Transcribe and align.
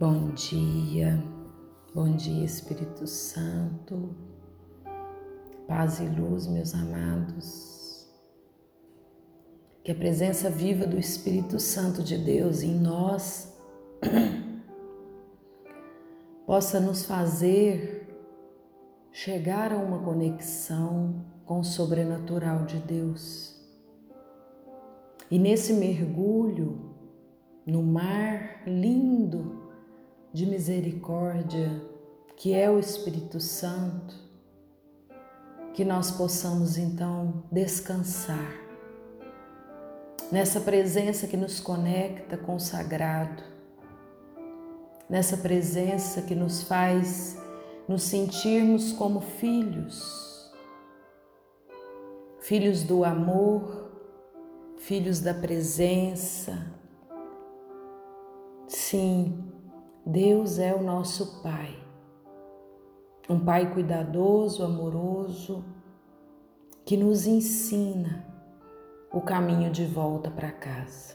Bom 0.00 0.28
dia, 0.28 1.20
bom 1.92 2.14
dia 2.14 2.44
Espírito 2.44 3.04
Santo, 3.04 4.14
paz 5.66 5.98
e 5.98 6.04
luz, 6.04 6.46
meus 6.46 6.72
amados. 6.72 8.08
Que 9.82 9.90
a 9.90 9.96
presença 9.96 10.50
viva 10.50 10.86
do 10.86 10.96
Espírito 10.96 11.58
Santo 11.58 12.00
de 12.00 12.16
Deus 12.16 12.62
em 12.62 12.78
nós 12.78 13.52
possa 16.46 16.78
nos 16.78 17.04
fazer 17.04 18.06
chegar 19.10 19.72
a 19.72 19.78
uma 19.78 19.98
conexão 19.98 21.24
com 21.44 21.58
o 21.58 21.64
sobrenatural 21.64 22.66
de 22.66 22.78
Deus. 22.78 23.60
E 25.28 25.40
nesse 25.40 25.72
mergulho 25.72 26.94
no 27.66 27.82
mar 27.82 28.62
lindo 28.64 29.57
de 30.32 30.46
misericórdia, 30.46 31.82
que 32.36 32.54
é 32.54 32.70
o 32.70 32.78
Espírito 32.78 33.40
Santo, 33.40 34.14
que 35.74 35.84
nós 35.84 36.10
possamos 36.10 36.76
então 36.76 37.44
descansar 37.50 38.52
nessa 40.30 40.60
presença 40.60 41.26
que 41.26 41.36
nos 41.36 41.60
conecta 41.60 42.36
com 42.36 42.56
o 42.56 42.60
sagrado, 42.60 43.42
nessa 45.08 45.36
presença 45.36 46.22
que 46.22 46.34
nos 46.34 46.62
faz 46.62 47.36
nos 47.88 48.02
sentirmos 48.02 48.92
como 48.92 49.20
filhos, 49.22 50.52
filhos 52.40 52.82
do 52.82 53.02
amor, 53.02 53.90
filhos 54.76 55.20
da 55.20 55.32
presença. 55.32 56.66
Sim, 58.66 59.47
Deus 60.10 60.58
é 60.58 60.74
o 60.74 60.82
nosso 60.82 61.42
Pai, 61.42 61.78
um 63.28 63.38
Pai 63.38 63.74
cuidadoso, 63.74 64.64
amoroso, 64.64 65.62
que 66.82 66.96
nos 66.96 67.26
ensina 67.26 68.24
o 69.12 69.20
caminho 69.20 69.70
de 69.70 69.84
volta 69.84 70.30
para 70.30 70.50
casa. 70.50 71.14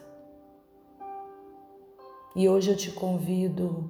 E 2.35 2.47
hoje 2.47 2.69
eu 2.69 2.77
te 2.77 2.91
convido 2.91 3.89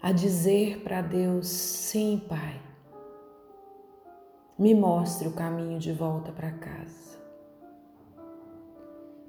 a 0.00 0.10
dizer 0.10 0.82
para 0.82 1.02
Deus: 1.02 1.48
sim, 1.48 2.18
Pai, 2.26 2.62
me 4.58 4.74
mostre 4.74 5.28
o 5.28 5.34
caminho 5.34 5.78
de 5.78 5.92
volta 5.92 6.32
para 6.32 6.50
casa. 6.52 7.20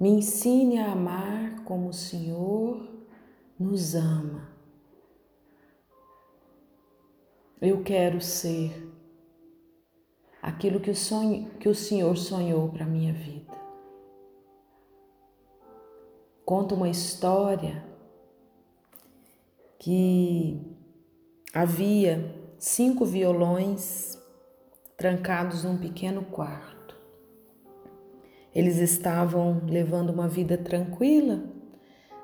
Me 0.00 0.08
ensine 0.08 0.78
a 0.78 0.92
amar 0.92 1.62
como 1.64 1.90
o 1.90 1.92
Senhor 1.92 2.88
nos 3.58 3.94
ama 3.94 4.53
Eu 7.66 7.82
quero 7.82 8.20
ser 8.20 8.94
aquilo 10.42 10.78
que 10.78 10.90
o, 10.90 10.94
sonho, 10.94 11.48
que 11.58 11.66
o 11.66 11.74
Senhor 11.74 12.14
sonhou 12.14 12.68
para 12.68 12.84
a 12.84 12.86
minha 12.86 13.14
vida. 13.14 13.54
Conta 16.44 16.74
uma 16.74 16.90
história 16.90 17.82
que 19.78 20.60
havia 21.54 22.38
cinco 22.58 23.06
violões 23.06 24.22
trancados 24.94 25.64
num 25.64 25.78
pequeno 25.78 26.22
quarto. 26.22 26.94
Eles 28.54 28.76
estavam 28.76 29.62
levando 29.64 30.10
uma 30.10 30.28
vida 30.28 30.58
tranquila, 30.58 31.42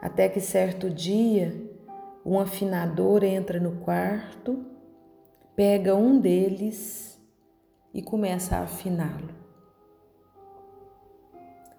até 0.02 0.28
que 0.28 0.38
certo 0.38 0.90
dia 0.90 1.66
um 2.26 2.38
afinador 2.38 3.24
entra 3.24 3.58
no 3.58 3.80
quarto 3.80 4.69
pega 5.60 5.94
um 5.94 6.18
deles 6.18 7.20
e 7.92 8.00
começa 8.00 8.56
a 8.56 8.62
afiná-lo. 8.62 9.28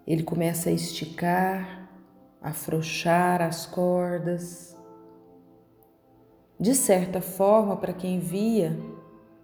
Ele 0.06 0.22
começa 0.22 0.70
a 0.70 0.72
esticar, 0.72 1.90
afrouxar 2.40 3.42
as 3.42 3.66
cordas. 3.66 4.78
De 6.60 6.76
certa 6.76 7.22
forma, 7.22 7.76
para 7.76 7.92
quem 7.92 8.20
via, 8.20 8.78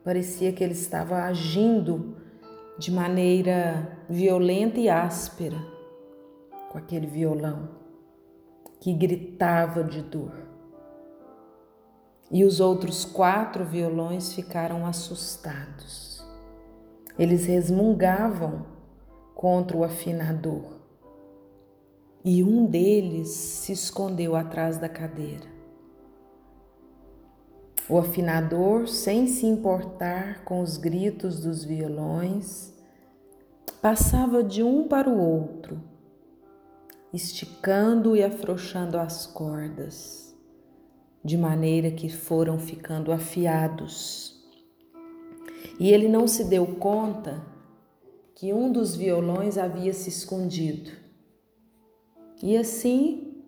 parecia 0.03 0.53
que 0.53 0.63
ele 0.63 0.73
estava 0.73 1.23
agindo 1.23 2.15
de 2.77 2.91
maneira 2.91 4.03
violenta 4.07 4.79
e 4.79 4.87
áspera 4.87 5.57
com 6.71 6.77
aquele 6.77 7.07
violão 7.07 7.69
que 8.79 8.93
gritava 8.93 9.83
de 9.83 10.03
dor 10.03 10.46
e 12.29 12.43
os 12.43 12.59
outros 12.59 13.05
quatro 13.05 13.63
violões 13.63 14.33
ficaram 14.33 14.85
assustados. 14.85 16.23
Eles 17.17 17.45
resmungavam 17.45 18.65
contra 19.33 19.77
o 19.77 19.83
afinador 19.83 20.77
e 22.23 22.43
um 22.43 22.65
deles 22.65 23.29
se 23.29 23.71
escondeu 23.71 24.35
atrás 24.35 24.77
da 24.77 24.89
cadeira. 24.89 25.47
O 27.89 27.97
afinador, 27.97 28.87
sem 28.89 29.27
se 29.27 29.45
importar 29.45 30.43
com 30.43 30.59
os 30.59 30.75
gritos 30.75 31.39
dos 31.39 31.63
violões, 31.63 32.73
passava 33.81 34.43
de 34.43 34.61
um 34.61 34.85
para 34.89 35.09
o 35.09 35.17
outro, 35.17 35.81
esticando 37.13 38.13
e 38.13 38.21
afrouxando 38.21 38.97
as 38.97 39.25
cordas 39.25 40.26
de 41.27 41.37
maneira 41.37 41.91
que 41.91 42.07
foram 42.07 42.57
ficando 42.57 43.11
afiados. 43.11 44.33
E 45.77 45.91
ele 45.91 46.07
não 46.07 46.25
se 46.25 46.45
deu 46.45 46.65
conta 46.65 47.45
que 48.33 48.53
um 48.53 48.71
dos 48.71 48.95
violões 48.95 49.57
havia 49.57 49.91
se 49.91 50.07
escondido. 50.07 50.89
E 52.41 52.55
assim, 52.55 53.43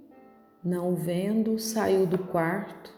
não 0.61 0.93
vendo, 0.93 1.57
saiu 1.57 2.05
do 2.05 2.17
quarto 2.17 2.93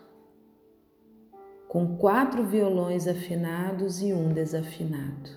com 1.67 1.95
quatro 1.95 2.43
violões 2.43 3.07
afinados 3.07 4.01
e 4.01 4.11
um 4.11 4.33
desafinado. 4.33 5.29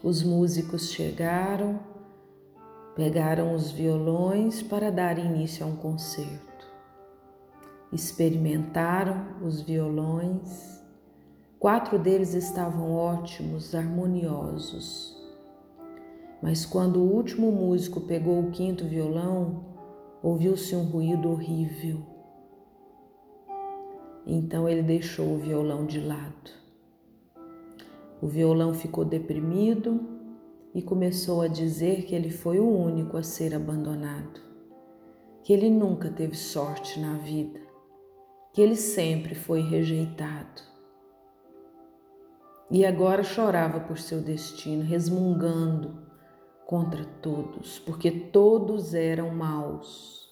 Os 0.00 0.22
músicos 0.22 0.92
chegaram, 0.92 1.80
pegaram 2.94 3.52
os 3.52 3.72
violões 3.72 4.62
para 4.62 4.90
dar 4.92 5.18
início 5.18 5.66
a 5.66 5.68
um 5.68 5.74
concerto 5.74 6.51
experimentaram 7.92 9.36
os 9.42 9.60
violões. 9.60 10.82
Quatro 11.58 11.98
deles 11.98 12.32
estavam 12.32 12.92
ótimos, 12.92 13.74
harmoniosos. 13.74 15.14
Mas 16.42 16.64
quando 16.64 16.96
o 16.96 17.12
último 17.14 17.52
músico 17.52 18.00
pegou 18.00 18.40
o 18.40 18.50
quinto 18.50 18.84
violão, 18.86 19.64
ouviu-se 20.22 20.74
um 20.74 20.84
ruído 20.84 21.30
horrível. 21.30 22.00
Então 24.26 24.68
ele 24.68 24.82
deixou 24.82 25.34
o 25.34 25.38
violão 25.38 25.84
de 25.84 26.00
lado. 26.00 26.50
O 28.20 28.26
violão 28.26 28.72
ficou 28.72 29.04
deprimido 29.04 30.00
e 30.74 30.80
começou 30.80 31.42
a 31.42 31.48
dizer 31.48 32.04
que 32.04 32.14
ele 32.14 32.30
foi 32.30 32.58
o 32.58 32.68
único 32.68 33.16
a 33.16 33.22
ser 33.22 33.54
abandonado, 33.54 34.40
que 35.42 35.52
ele 35.52 35.68
nunca 35.68 36.08
teve 36.08 36.36
sorte 36.36 36.98
na 36.98 37.14
vida 37.18 37.71
que 38.52 38.60
ele 38.60 38.76
sempre 38.76 39.34
foi 39.34 39.62
rejeitado. 39.62 40.62
E 42.70 42.84
agora 42.84 43.22
chorava 43.22 43.80
por 43.80 43.98
seu 43.98 44.20
destino, 44.20 44.82
resmungando 44.82 46.02
contra 46.66 47.04
todos, 47.04 47.78
porque 47.78 48.10
todos 48.10 48.94
eram 48.94 49.34
maus. 49.34 50.22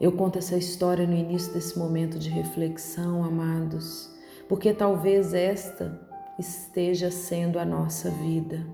Eu 0.00 0.12
conto 0.12 0.38
essa 0.38 0.56
história 0.56 1.06
no 1.06 1.14
início 1.14 1.52
desse 1.52 1.78
momento 1.78 2.18
de 2.18 2.30
reflexão, 2.30 3.24
amados, 3.24 4.14
porque 4.48 4.72
talvez 4.72 5.34
esta 5.34 6.00
esteja 6.38 7.10
sendo 7.10 7.58
a 7.58 7.64
nossa 7.64 8.10
vida. 8.10 8.64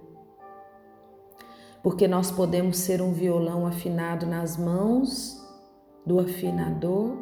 Porque 1.82 2.06
nós 2.06 2.30
podemos 2.30 2.78
ser 2.78 3.00
um 3.00 3.12
violão 3.12 3.66
afinado 3.66 4.26
nas 4.26 4.56
mãos 4.56 5.43
do 6.04 6.20
afinador 6.20 7.16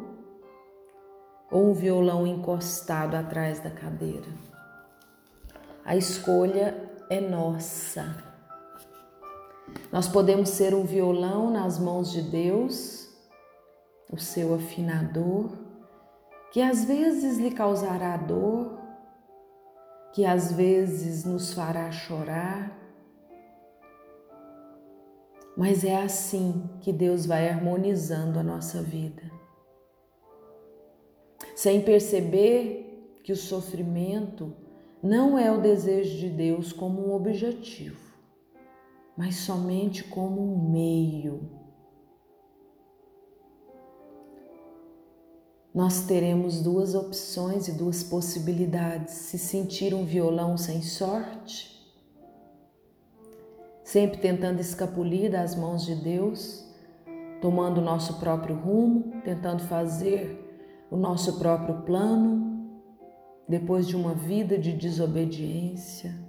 ou 1.51 1.69
um 1.69 1.73
violão 1.73 2.25
encostado 2.25 3.15
atrás 3.15 3.59
da 3.59 3.69
cadeira. 3.69 4.27
A 5.85 5.95
escolha 5.95 6.91
é 7.09 7.21
nossa. 7.21 8.15
Nós 9.91 10.07
podemos 10.07 10.49
ser 10.49 10.73
um 10.73 10.83
violão 10.83 11.51
nas 11.51 11.77
mãos 11.77 12.11
de 12.11 12.21
Deus, 12.21 13.07
o 14.11 14.17
seu 14.17 14.55
afinador, 14.55 15.51
que 16.51 16.61
às 16.61 16.85
vezes 16.85 17.37
lhe 17.37 17.51
causará 17.51 18.17
dor, 18.17 18.79
que 20.13 20.25
às 20.25 20.51
vezes 20.51 21.25
nos 21.25 21.53
fará 21.53 21.91
chorar, 21.91 22.82
Mas 25.55 25.83
é 25.83 25.95
assim 25.95 26.67
que 26.81 26.91
Deus 26.91 27.25
vai 27.25 27.47
harmonizando 27.47 28.39
a 28.39 28.43
nossa 28.43 28.81
vida. 28.81 29.21
Sem 31.55 31.81
perceber 31.81 33.19
que 33.23 33.31
o 33.31 33.37
sofrimento 33.37 34.53
não 35.01 35.37
é 35.37 35.51
o 35.51 35.61
desejo 35.61 36.17
de 36.17 36.29
Deus 36.29 36.73
como 36.73 37.07
um 37.07 37.13
objetivo, 37.13 38.01
mas 39.15 39.35
somente 39.35 40.03
como 40.03 40.41
um 40.41 40.71
meio. 40.71 41.49
Nós 45.73 46.05
teremos 46.05 46.61
duas 46.61 46.95
opções 46.95 47.67
e 47.67 47.73
duas 47.73 48.03
possibilidades: 48.03 49.13
se 49.13 49.37
sentir 49.37 49.93
um 49.93 50.05
violão 50.05 50.57
sem 50.57 50.81
sorte 50.81 51.72
sempre 53.93 54.17
tentando 54.17 54.59
escapulir 54.59 55.29
das 55.29 55.55
mãos 55.55 55.85
de 55.85 55.93
Deus, 55.93 56.67
tomando 57.39 57.77
o 57.77 57.83
nosso 57.83 58.19
próprio 58.19 58.55
rumo, 58.55 59.21
tentando 59.23 59.61
fazer 59.65 60.87
o 60.89 60.97
nosso 60.97 61.37
próprio 61.37 61.83
plano, 61.83 62.81
depois 63.47 63.87
de 63.87 63.95
uma 63.95 64.15
vida 64.15 64.57
de 64.57 64.73
desobediência. 64.73 66.19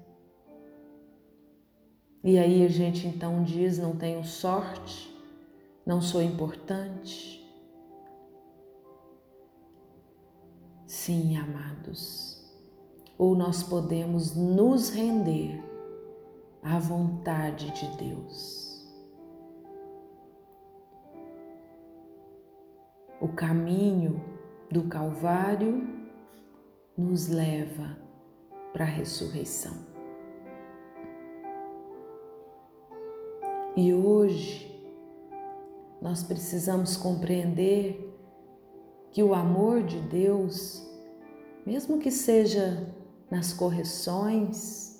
E 2.22 2.37
aí 2.37 2.66
a 2.66 2.69
gente 2.69 3.06
então 3.06 3.43
diz: 3.43 3.78
não 3.78 3.96
tenho 3.96 4.22
sorte, 4.25 5.11
não 5.87 6.02
sou 6.02 6.20
importante. 6.20 7.43
Sim, 10.87 11.38
amados, 11.38 12.44
ou 13.16 13.34
nós 13.34 13.62
podemos 13.62 14.37
nos 14.37 14.90
render 14.90 15.74
à 16.64 16.78
vontade 16.78 17.70
de 17.72 17.87
Deus. 17.99 18.64
O 23.20 23.28
caminho 23.28 24.25
do 24.70 24.84
Calvário 24.84 25.87
nos 26.96 27.28
leva 27.28 27.99
para 28.72 28.84
a 28.84 28.88
ressurreição. 28.88 29.75
E 33.76 33.93
hoje 33.93 34.72
nós 36.00 36.22
precisamos 36.22 36.96
compreender 36.96 38.11
que 39.11 39.22
o 39.22 39.34
amor 39.34 39.82
de 39.82 40.00
Deus, 40.00 40.88
mesmo 41.66 41.99
que 41.99 42.11
seja 42.11 42.94
nas 43.31 43.52
correções, 43.52 44.94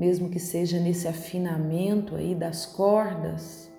mesmo 0.00 0.30
que 0.30 0.38
seja 0.38 0.80
nesse 0.80 1.06
afinamento 1.06 2.16
aí 2.16 2.34
das 2.34 2.64
cordas, 2.64 3.70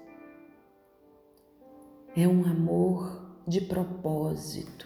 é 2.16 2.28
um 2.28 2.46
amor 2.46 3.42
de 3.48 3.60
propósito, 3.62 4.86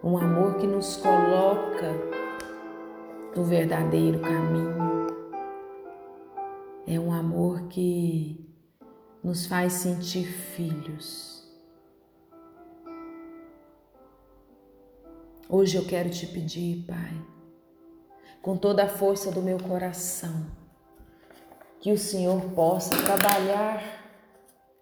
um 0.00 0.16
amor 0.16 0.54
que 0.58 0.68
nos 0.68 0.98
coloca 0.98 1.92
no 3.34 3.42
verdadeiro 3.42 4.20
caminho, 4.20 5.08
é 6.86 7.00
um 7.00 7.12
amor 7.12 7.66
que 7.66 8.48
nos 9.20 9.46
faz 9.46 9.72
sentir 9.72 10.26
filhos. 10.26 11.44
Hoje 15.48 15.76
eu 15.76 15.84
quero 15.84 16.08
te 16.08 16.24
pedir, 16.24 16.84
Pai, 16.86 17.37
com 18.42 18.56
toda 18.56 18.84
a 18.84 18.88
força 18.88 19.30
do 19.30 19.42
meu 19.42 19.58
coração. 19.58 20.46
Que 21.80 21.92
o 21.92 21.98
Senhor 21.98 22.40
possa 22.50 22.90
trabalhar 23.02 23.82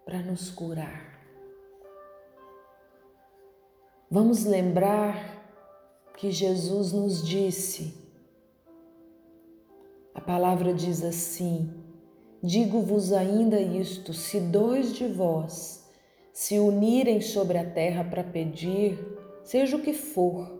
para 0.05 0.19
nos 0.19 0.49
curar. 0.49 1.19
Vamos 4.09 4.45
lembrar 4.45 5.37
que 6.15 6.31
Jesus 6.31 6.93
nos 6.93 7.21
disse, 7.27 7.93
a 10.15 10.21
palavra 10.21 10.73
diz 10.73 11.03
assim: 11.03 11.71
Digo-vos 12.41 13.11
ainda 13.11 13.59
isto: 13.59 14.13
se 14.13 14.39
dois 14.39 14.93
de 14.93 15.07
vós 15.07 15.85
se 16.31 16.57
unirem 16.57 17.19
sobre 17.19 17.57
a 17.57 17.69
terra 17.69 18.03
para 18.03 18.23
pedir, 18.23 18.97
seja 19.43 19.75
o 19.75 19.81
que 19.81 19.91
for, 19.91 20.57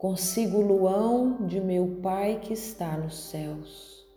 consigo 0.00 0.62
Luão 0.62 1.44
de 1.46 1.60
meu 1.60 1.98
Pai 2.02 2.40
que 2.40 2.54
está 2.54 2.96
nos 2.96 3.14
céus. 3.18 4.08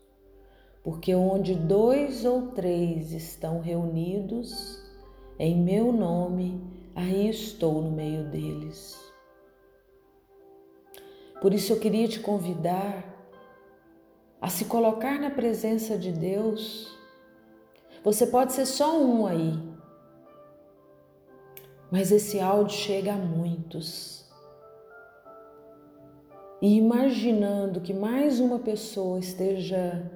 Porque 0.81 1.13
onde 1.13 1.53
dois 1.55 2.23
ou 2.23 2.53
três 2.53 3.11
estão 3.11 3.59
reunidos, 3.59 4.81
em 5.37 5.61
meu 5.61 5.91
nome, 5.91 6.63
aí 6.95 7.29
estou 7.29 7.81
no 7.81 7.91
meio 7.91 8.23
deles. 8.29 8.97
Por 11.41 11.53
isso 11.53 11.73
eu 11.73 11.79
queria 11.81 12.07
te 12.07 12.21
convidar 12.21 13.03
a 14.39 14.47
se 14.47 14.63
colocar 14.63 15.19
na 15.19 15.31
presença 15.31 15.97
de 15.97 16.13
Deus. 16.13 16.97
Você 18.05 18.25
pode 18.25 18.53
ser 18.53 18.65
só 18.65 18.97
um 18.97 19.27
aí, 19.27 19.59
mas 21.91 22.09
esse 22.09 22.39
áudio 22.39 22.77
chega 22.77 23.11
a 23.11 23.17
muitos 23.17 24.22
e 26.63 26.77
imaginando 26.77 27.81
que 27.81 27.93
mais 27.93 28.39
uma 28.39 28.57
pessoa 28.57 29.19
esteja 29.19 30.09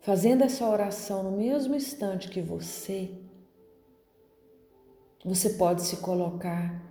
fazendo 0.00 0.42
essa 0.42 0.68
oração 0.68 1.22
no 1.22 1.30
mesmo 1.30 1.72
instante 1.76 2.30
que 2.30 2.42
você, 2.42 3.12
você 5.24 5.50
pode 5.50 5.82
se 5.82 5.98
colocar 5.98 6.82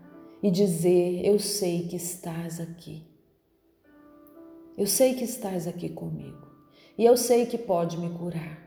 e 0.41 0.49
dizer: 0.49 1.25
Eu 1.25 1.37
sei 1.37 1.85
que 1.85 1.97
estás 1.97 2.61
aqui. 2.61 3.05
Eu 4.77 4.87
sei 4.87 5.15
que 5.15 5.25
estás 5.25 5.67
aqui 5.67 5.89
comigo. 5.89 6.47
E 6.97 7.03
eu 7.03 7.17
sei 7.17 7.45
que 7.45 7.57
pode 7.57 7.97
me 7.97 8.09
curar. 8.17 8.57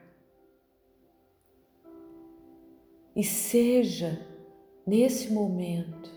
E 3.17 3.25
seja, 3.25 4.21
nesse 4.87 5.32
momento, 5.32 6.12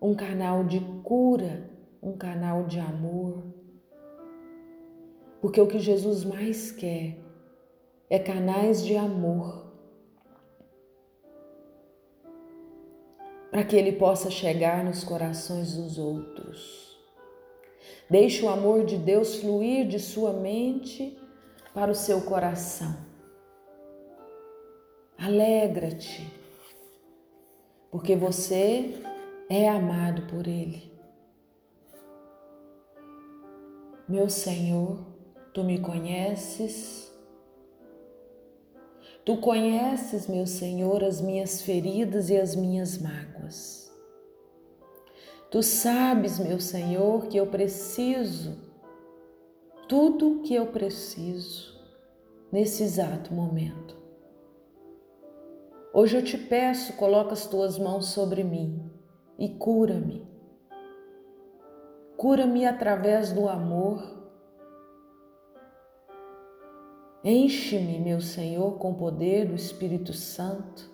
um 0.00 0.14
canal 0.14 0.64
de 0.64 0.80
cura 1.02 1.70
um 2.02 2.16
canal 2.16 2.64
de 2.64 2.80
amor. 2.80 3.44
Porque 5.40 5.60
o 5.60 5.66
que 5.66 5.78
Jesus 5.78 6.24
mais 6.24 6.72
quer 6.72 7.16
é 8.10 8.18
canais 8.18 8.84
de 8.84 8.96
amor. 8.96 9.70
Para 13.50 13.64
que 13.64 13.76
ele 13.76 13.92
possa 13.92 14.30
chegar 14.30 14.82
nos 14.82 15.04
corações 15.04 15.76
dos 15.76 15.98
outros. 15.98 16.98
Deixe 18.10 18.44
o 18.44 18.48
amor 18.48 18.84
de 18.84 18.96
Deus 18.98 19.36
fluir 19.36 19.86
de 19.86 19.98
sua 19.98 20.32
mente 20.32 21.18
para 21.72 21.90
o 21.90 21.94
seu 21.94 22.22
coração. 22.22 22.96
Alegra-te, 25.16 26.30
porque 27.90 28.16
você 28.16 29.00
é 29.48 29.68
amado 29.68 30.22
por 30.26 30.46
Ele. 30.46 30.91
Meu 34.12 34.28
Senhor, 34.28 34.98
tu 35.54 35.64
me 35.64 35.80
conheces. 35.80 37.10
Tu 39.24 39.38
conheces, 39.38 40.28
meu 40.28 40.46
Senhor, 40.46 41.02
as 41.02 41.22
minhas 41.22 41.62
feridas 41.62 42.28
e 42.28 42.36
as 42.36 42.54
minhas 42.54 42.98
mágoas. 42.98 43.90
Tu 45.50 45.62
sabes, 45.62 46.38
meu 46.38 46.60
Senhor, 46.60 47.28
que 47.28 47.38
eu 47.38 47.46
preciso 47.46 48.58
tudo 49.88 50.40
o 50.40 50.42
que 50.42 50.54
eu 50.54 50.66
preciso 50.66 51.82
nesse 52.52 52.82
exato 52.82 53.32
momento. 53.32 53.96
Hoje 55.94 56.18
eu 56.18 56.22
te 56.22 56.36
peço, 56.36 56.92
coloca 56.98 57.32
as 57.32 57.46
tuas 57.46 57.78
mãos 57.78 58.08
sobre 58.08 58.44
mim 58.44 58.92
e 59.38 59.48
cura-me. 59.48 60.31
Cura-me 62.22 62.64
através 62.64 63.32
do 63.32 63.48
amor. 63.48 64.00
Enche-me, 67.24 67.98
meu 67.98 68.20
Senhor, 68.20 68.78
com 68.78 68.92
o 68.92 68.94
poder 68.94 69.48
do 69.48 69.56
Espírito 69.56 70.12
Santo. 70.12 70.88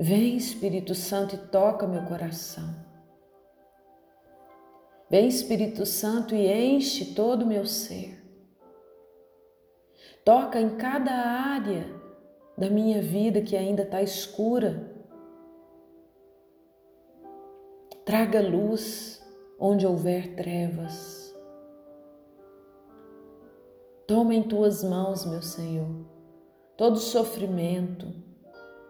Vem, 0.00 0.38
Espírito 0.38 0.94
Santo, 0.94 1.34
e 1.34 1.38
toca 1.48 1.86
meu 1.86 2.02
coração. 2.06 2.64
Vem, 5.10 5.28
Espírito 5.28 5.84
Santo, 5.84 6.34
e 6.34 6.50
enche 6.50 7.14
todo 7.14 7.42
o 7.42 7.46
meu 7.46 7.66
ser. 7.66 8.18
Toca 10.24 10.58
em 10.58 10.78
cada 10.78 11.12
área 11.12 11.84
da 12.56 12.70
minha 12.70 13.02
vida 13.02 13.42
que 13.42 13.54
ainda 13.54 13.82
está 13.82 14.00
escura. 14.00 14.96
Traga 18.02 18.40
luz 18.40 19.25
onde 19.58 19.86
houver 19.86 20.34
trevas. 20.34 21.34
Toma 24.06 24.34
em 24.34 24.42
tuas 24.42 24.84
mãos, 24.84 25.24
meu 25.24 25.42
Senhor, 25.42 26.06
todo 26.76 26.96
sofrimento, 26.96 28.06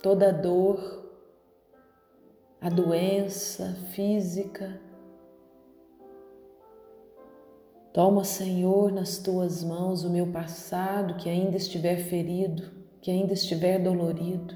toda 0.02 0.32
dor, 0.32 1.06
a 2.60 2.68
doença 2.68 3.74
física. 3.92 4.80
Toma, 7.94 8.24
Senhor, 8.24 8.92
nas 8.92 9.16
tuas 9.16 9.64
mãos 9.64 10.04
o 10.04 10.10
meu 10.10 10.30
passado 10.30 11.16
que 11.16 11.30
ainda 11.30 11.56
estiver 11.56 11.96
ferido, 11.96 12.70
que 13.00 13.10
ainda 13.10 13.32
estiver 13.32 13.82
dolorido. 13.82 14.54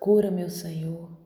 Cura, 0.00 0.32
meu 0.32 0.50
Senhor. 0.50 1.23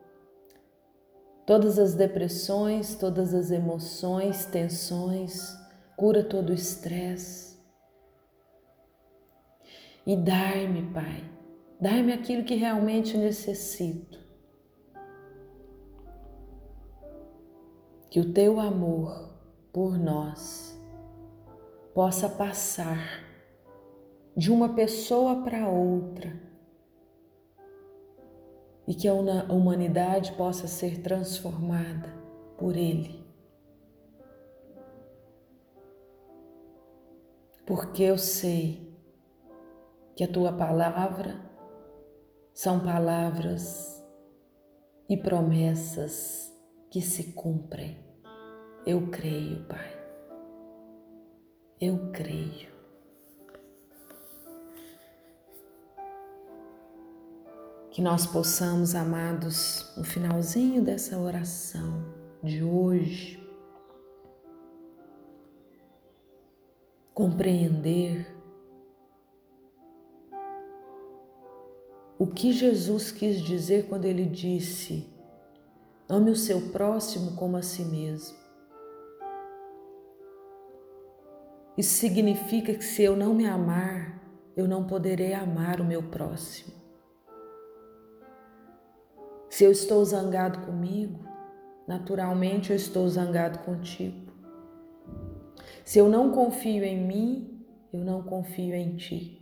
Todas 1.49 1.79
as 1.79 1.95
depressões, 1.95 2.95
todas 2.95 3.33
as 3.33 3.51
emoções, 3.51 4.45
tensões, 4.45 5.57
cura 5.97 6.23
todo 6.23 6.51
o 6.51 6.53
estresse. 6.53 7.59
E 10.07 10.15
dai-me, 10.15 10.93
Pai, 10.93 11.25
dai-me 11.81 12.13
aquilo 12.13 12.45
que 12.45 12.55
realmente 12.55 13.17
necessito. 13.17 14.19
Que 18.11 18.21
o 18.21 18.31
teu 18.35 18.61
amor 18.61 19.33
por 19.73 19.99
nós 19.99 20.79
possa 21.95 22.29
passar 22.29 23.25
de 24.37 24.53
uma 24.53 24.75
pessoa 24.75 25.43
para 25.43 25.67
outra 25.67 26.48
e 28.89 28.95
que 28.95 29.07
a 29.07 29.13
humanidade 29.13 30.33
possa 30.33 30.67
ser 30.67 31.03
transformada 31.03 32.09
por 32.57 32.75
Ele. 32.75 33.23
Porque 37.67 38.03
eu 38.03 38.17
sei 38.17 38.99
que 40.17 40.25
a 40.25 40.33
tua 40.33 40.55
palavra 40.55 41.39
são 42.55 42.81
palavras 42.81 44.03
e 45.07 45.19
promessas 45.19 46.51
que 46.91 47.03
se 47.03 47.35
cumprem. 47.35 47.99
Eu 48.87 49.11
creio, 49.11 49.67
Pai. 49.67 49.99
Eu 51.79 52.11
creio. 52.11 52.78
Que 57.99 58.03
nós 58.03 58.25
possamos, 58.25 58.95
amados, 58.95 59.93
no 59.97 60.05
finalzinho 60.05 60.85
dessa 60.85 61.19
oração 61.19 62.05
de 62.45 62.63
hoje, 62.63 63.45
compreender 67.13 68.25
o 72.17 72.25
que 72.25 72.53
Jesus 72.53 73.11
quis 73.11 73.41
dizer 73.41 73.89
quando 73.89 74.05
ele 74.05 74.27
disse: 74.27 75.13
ame 76.09 76.31
o 76.31 76.37
seu 76.37 76.71
próximo 76.71 77.35
como 77.35 77.57
a 77.57 77.63
si 77.63 77.85
mesmo. 77.85 78.39
Isso 81.77 81.97
significa 81.97 82.75
que 82.75 82.85
se 82.85 83.03
eu 83.03 83.17
não 83.17 83.35
me 83.35 83.49
amar, 83.49 84.23
eu 84.57 84.69
não 84.69 84.87
poderei 84.87 85.35
amar 85.35 85.81
o 85.81 85.85
meu 85.85 86.05
próximo. 86.05 86.78
Se 89.49 89.65
eu 89.65 89.73
estou 89.73 90.05
zangado 90.05 90.67
comigo, 90.67 91.25
naturalmente 91.87 92.71
eu 92.71 92.77
estou 92.77 93.09
zangado 93.09 93.61
contigo. 93.61 94.33
Se 95.85 95.99
eu 95.99 96.09
não 96.09 96.31
confio 96.31 96.85
em 96.85 97.01
mim, 97.01 97.67
eu 97.93 98.05
não 98.05 98.23
confio 98.23 98.75
em 98.75 98.97
ti. 98.97 99.39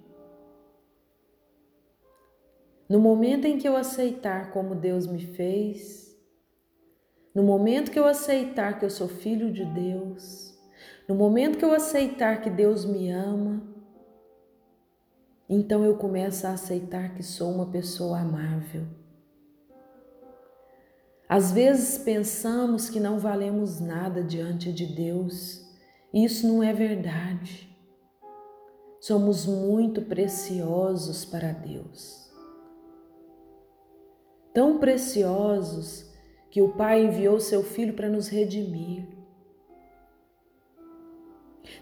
No 2.88 3.00
momento 3.00 3.46
em 3.46 3.58
que 3.58 3.68
eu 3.68 3.76
aceitar 3.76 4.52
como 4.52 4.76
Deus 4.76 5.08
me 5.08 5.20
fez, 5.20 6.16
no 7.34 7.42
momento 7.42 7.90
que 7.90 7.98
eu 7.98 8.06
aceitar 8.06 8.78
que 8.78 8.84
eu 8.84 8.90
sou 8.90 9.08
filho 9.08 9.52
de 9.52 9.64
Deus, 9.64 10.56
no 11.08 11.16
momento 11.16 11.58
que 11.58 11.64
eu 11.64 11.72
aceitar 11.72 12.40
que 12.40 12.48
Deus 12.48 12.84
me 12.84 13.10
ama, 13.10 13.60
então 15.48 15.84
eu 15.84 15.96
começo 15.96 16.46
a 16.46 16.52
aceitar 16.52 17.14
que 17.14 17.24
sou 17.24 17.50
uma 17.50 17.66
pessoa 17.66 18.20
amável. 18.20 18.86
Às 21.28 21.52
vezes 21.52 21.98
pensamos 21.98 22.88
que 22.88 23.00
não 23.00 23.18
valemos 23.18 23.80
nada 23.80 24.22
diante 24.22 24.72
de 24.72 24.86
Deus, 24.86 25.64
isso 26.12 26.46
não 26.46 26.62
é 26.62 26.72
verdade. 26.72 27.68
Somos 29.00 29.46
muito 29.46 30.02
preciosos 30.02 31.24
para 31.24 31.52
Deus. 31.52 32.30
Tão 34.54 34.78
preciosos 34.78 36.10
que 36.50 36.62
o 36.62 36.70
Pai 36.70 37.04
enviou 37.04 37.38
seu 37.38 37.62
Filho 37.62 37.94
para 37.94 38.08
nos 38.08 38.28
redimir 38.28 39.16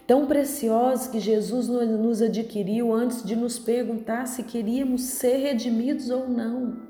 tão 0.07 0.27
preciosa 0.27 1.09
que 1.09 1.19
Jesus 1.19 1.67
nos 1.67 2.21
adquiriu 2.21 2.93
antes 2.93 3.23
de 3.23 3.35
nos 3.35 3.57
perguntar 3.57 4.27
se 4.27 4.43
queríamos 4.43 5.01
ser 5.01 5.37
redimidos 5.37 6.09
ou 6.09 6.29
não. 6.29 6.84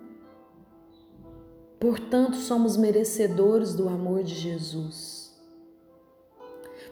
Portanto, 1.80 2.38
somos 2.38 2.78
merecedores 2.78 3.74
do 3.74 3.88
amor 3.90 4.24
de 4.24 4.34
Jesus. 4.34 5.34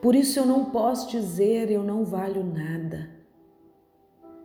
Por 0.02 0.16
isso 0.16 0.40
eu 0.40 0.46
não 0.46 0.66
posso 0.66 1.10
dizer 1.10 1.72
eu 1.72 1.84
não 1.84 2.04
valho 2.04 2.44
nada. 2.44 3.10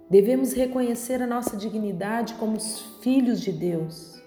Devemos 0.09 0.53
reconhecer 0.53 1.21
a 1.21 1.27
nossa 1.27 1.57
dignidade 1.57 2.35
como 2.35 2.57
os 2.57 2.81
filhos 3.03 3.41
de 3.41 3.53
Deus. 3.53 4.23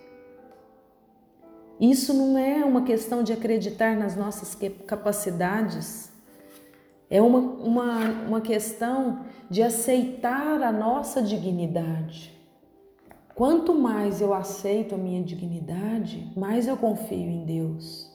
Isso 1.79 2.13
não 2.13 2.37
é 2.37 2.63
uma 2.63 2.83
questão 2.83 3.23
de 3.23 3.33
acreditar 3.33 3.95
nas 3.95 4.15
nossas 4.15 4.55
capacidades 4.85 6.11
é 7.11 7.21
uma, 7.21 7.39
uma, 7.39 8.09
uma 8.25 8.41
questão 8.41 9.25
de 9.49 9.61
aceitar 9.61 10.63
a 10.63 10.71
nossa 10.71 11.21
dignidade. 11.21 12.31
Quanto 13.35 13.73
mais 13.73 14.21
eu 14.21 14.33
aceito 14.33 14.95
a 14.95 14.97
minha 14.97 15.23
dignidade, 15.23 16.31
mais 16.35 16.67
eu 16.67 16.75
confio 16.75 17.29
em 17.29 17.45
Deus. 17.45 18.11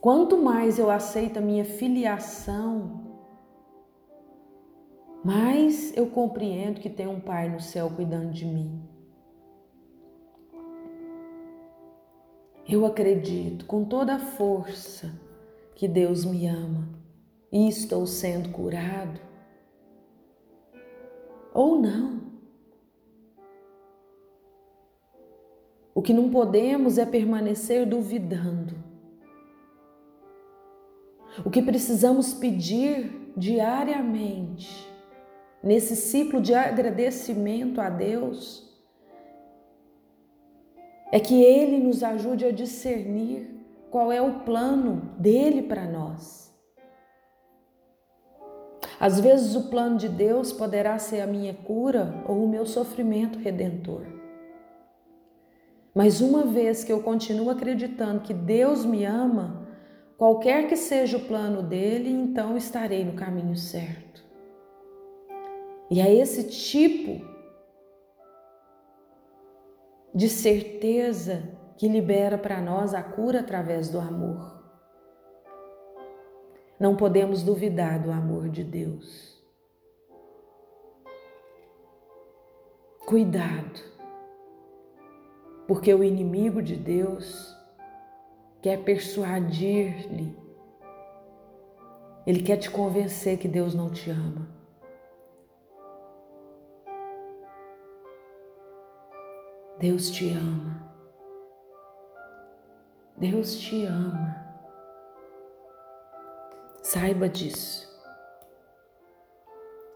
Quanto 0.00 0.36
mais 0.36 0.78
eu 0.78 0.88
aceito 0.88 1.38
a 1.38 1.42
minha 1.42 1.64
filiação, 1.64 3.04
mais 5.24 5.96
eu 5.96 6.06
compreendo 6.06 6.80
que 6.80 6.88
tem 6.88 7.08
um 7.08 7.20
Pai 7.20 7.48
no 7.48 7.60
céu 7.60 7.90
cuidando 7.90 8.30
de 8.30 8.44
mim. 8.44 8.82
Eu 12.68 12.86
acredito 12.86 13.64
com 13.66 13.84
toda 13.84 14.14
a 14.14 14.18
força 14.18 15.12
que 15.74 15.88
Deus 15.88 16.24
me 16.24 16.46
ama 16.46 16.88
e 17.52 17.68
estou 17.68 18.06
sendo 18.06 18.50
curado? 18.50 19.20
Ou 21.52 21.80
não? 21.80 22.35
O 25.96 26.02
que 26.02 26.12
não 26.12 26.28
podemos 26.28 26.98
é 26.98 27.06
permanecer 27.06 27.86
duvidando. 27.86 28.74
O 31.42 31.48
que 31.48 31.62
precisamos 31.62 32.34
pedir 32.34 33.32
diariamente, 33.34 34.86
nesse 35.62 35.96
ciclo 35.96 36.38
de 36.38 36.52
agradecimento 36.52 37.80
a 37.80 37.88
Deus, 37.88 38.70
é 41.10 41.18
que 41.18 41.42
Ele 41.42 41.78
nos 41.78 42.02
ajude 42.02 42.44
a 42.44 42.52
discernir 42.52 43.48
qual 43.90 44.12
é 44.12 44.20
o 44.20 44.40
plano 44.40 45.14
dele 45.18 45.62
para 45.62 45.86
nós. 45.86 46.54
Às 49.00 49.18
vezes 49.18 49.56
o 49.56 49.70
plano 49.70 49.96
de 49.96 50.10
Deus 50.10 50.52
poderá 50.52 50.98
ser 50.98 51.22
a 51.22 51.26
minha 51.26 51.54
cura 51.54 52.22
ou 52.28 52.44
o 52.44 52.48
meu 52.48 52.66
sofrimento 52.66 53.38
redentor. 53.38 54.15
Mas 55.96 56.20
uma 56.20 56.44
vez 56.44 56.84
que 56.84 56.92
eu 56.92 57.02
continuo 57.02 57.48
acreditando 57.48 58.20
que 58.20 58.34
Deus 58.34 58.84
me 58.84 59.06
ama, 59.06 59.66
qualquer 60.18 60.68
que 60.68 60.76
seja 60.76 61.16
o 61.16 61.24
plano 61.24 61.62
dele, 61.62 62.10
então 62.10 62.54
estarei 62.54 63.02
no 63.02 63.14
caminho 63.14 63.56
certo. 63.56 64.22
E 65.90 65.98
é 65.98 66.14
esse 66.14 66.50
tipo 66.50 67.24
de 70.14 70.28
certeza 70.28 71.56
que 71.78 71.88
libera 71.88 72.36
para 72.36 72.60
nós 72.60 72.92
a 72.92 73.02
cura 73.02 73.40
através 73.40 73.88
do 73.88 73.98
amor. 73.98 74.54
Não 76.78 76.94
podemos 76.94 77.42
duvidar 77.42 78.02
do 78.02 78.10
amor 78.10 78.50
de 78.50 78.62
Deus. 78.62 79.42
Cuidado, 83.06 83.95
porque 85.66 85.92
o 85.92 86.04
inimigo 86.04 86.62
de 86.62 86.76
Deus 86.76 87.56
quer 88.62 88.82
persuadir-lhe, 88.84 90.36
ele 92.26 92.42
quer 92.42 92.56
te 92.56 92.70
convencer 92.70 93.38
que 93.38 93.48
Deus 93.48 93.74
não 93.74 93.90
te 93.90 94.10
ama. 94.10 94.48
Deus 99.78 100.10
te 100.10 100.30
ama. 100.30 100.86
Deus 103.16 103.56
te 103.56 103.84
ama. 103.84 104.44
Saiba 106.82 107.28
disso. 107.28 107.86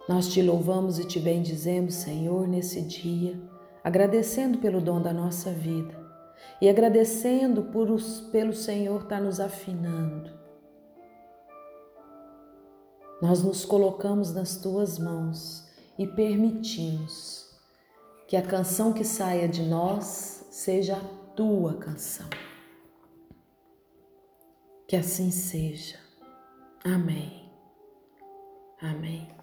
Nós 0.09 0.29
te 0.29 0.43
louvamos 0.43 0.99
e 0.99 1.07
te 1.07 1.21
bendizemos, 1.21 1.95
Senhor, 1.95 2.47
nesse 2.47 2.83
dia 2.83 3.41
agradecendo 3.83 4.59
pelo 4.59 4.81
dom 4.81 5.01
da 5.01 5.13
nossa 5.13 5.51
vida 5.51 5.99
e 6.61 6.69
agradecendo 6.69 7.65
por 7.65 7.91
os, 7.91 8.21
pelo 8.21 8.53
Senhor 8.53 9.03
estar 9.03 9.17
tá 9.17 9.21
nos 9.21 9.41
afinando. 9.41 10.31
Nós 13.21 13.43
nos 13.43 13.65
colocamos 13.65 14.33
nas 14.33 14.57
tuas 14.57 14.99
mãos 14.99 15.69
e 15.99 16.07
permitimos 16.07 17.51
que 18.27 18.37
a 18.37 18.43
canção 18.43 18.93
que 18.93 19.05
saia 19.05 19.49
de 19.49 19.63
nós 19.63 20.47
seja 20.51 20.97
a 20.97 21.35
tua 21.35 21.75
canção. 21.75 22.29
Que 24.87 24.97
assim 24.97 25.31
seja. 25.31 25.99
Amém. 26.85 27.51
Amém. 28.81 29.40